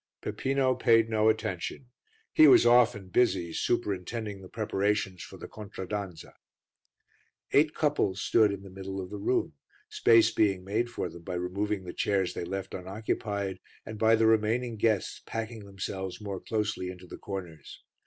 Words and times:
Peppino 0.23 0.73
paid 0.73 1.11
no 1.11 1.29
attention: 1.29 1.91
he 2.33 2.47
was 2.47 2.65
off 2.65 2.95
and 2.95 3.11
busy 3.11 3.53
superintending 3.53 4.41
the 4.41 4.49
preparations 4.49 5.21
for 5.21 5.37
the 5.37 5.47
contraddanza. 5.47 6.33
Eight 7.51 7.75
couples 7.75 8.19
stood 8.19 8.51
in 8.51 8.63
the 8.63 8.71
middle 8.71 8.99
of 8.99 9.11
the 9.11 9.19
room, 9.19 9.53
space 9.89 10.31
being 10.31 10.63
made 10.63 10.89
for 10.89 11.07
them 11.07 11.21
by 11.21 11.35
removing 11.35 11.83
the 11.83 11.93
chairs 11.93 12.33
they 12.33 12.45
left 12.45 12.73
unoccupied, 12.73 13.59
and 13.85 13.99
by 13.99 14.15
the 14.15 14.25
remaining 14.25 14.75
guests 14.75 15.21
packing 15.27 15.65
themselves 15.65 16.19
more 16.19 16.39
closely 16.39 16.89
into 16.89 17.05
the 17.05 17.19
corners. 17.19 17.83